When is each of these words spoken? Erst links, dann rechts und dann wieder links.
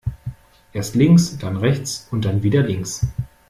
Erst 0.73 0.95
links, 0.95 1.37
dann 1.37 1.57
rechts 1.57 2.07
und 2.09 2.25
dann 2.25 2.41
wieder 2.41 2.63
links. 2.63 3.05